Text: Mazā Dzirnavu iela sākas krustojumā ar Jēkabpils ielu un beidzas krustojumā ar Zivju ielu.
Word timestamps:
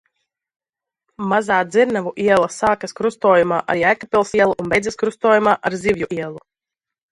Mazā 1.33 1.57
Dzirnavu 1.73 2.13
iela 2.23 2.47
sākas 2.55 2.97
krustojumā 3.01 3.61
ar 3.75 3.81
Jēkabpils 3.83 4.35
ielu 4.41 4.59
un 4.65 4.75
beidzas 4.75 5.01
krustojumā 5.05 5.57
ar 5.71 5.81
Zivju 5.87 6.13
ielu. 6.21 6.45